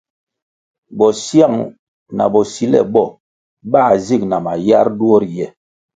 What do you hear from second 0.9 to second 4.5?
Bosyang na bosile bo bā zig na